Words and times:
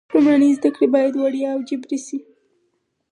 لومړنۍ 0.13 0.49
زده 0.57 0.69
کړې 0.75 0.87
باید 0.95 1.13
وړیا 1.17 1.49
او 1.55 1.61
جبري 1.69 1.99
شي. 2.05 2.17